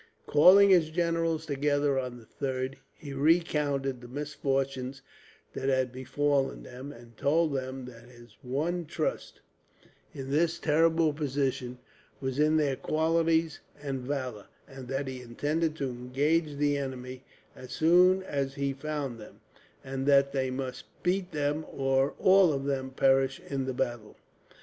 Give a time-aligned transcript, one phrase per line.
[0.25, 5.03] Calling his generals together on the 3rd, he recounted the misfortunes
[5.53, 9.41] that had befallen them; and told them that his one trust,
[10.11, 11.77] in this terrible position,
[12.19, 17.23] was in their qualities and valour; and that he intended to engage the enemy,
[17.55, 19.39] as soon as he found them,
[19.83, 24.15] and that they must beat them or all of them perish in the battle.